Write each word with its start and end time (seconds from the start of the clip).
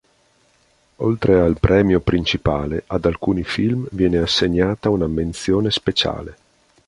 Oltre 0.95 1.39
al 1.39 1.59
premio 1.59 1.99
principale, 1.99 2.85
ad 2.87 3.05
alcuni 3.05 3.43
film 3.43 3.85
viene 3.91 4.17
assegnata 4.17 4.89
una 4.89 5.05
menzione 5.05 5.69
speciale. 5.69 6.37